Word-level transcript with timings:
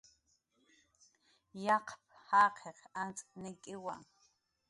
"Yaqp"" 1.65 1.89
jaqiq 2.27 2.79
antz 3.01 3.19
nik'iwa" 3.41 3.95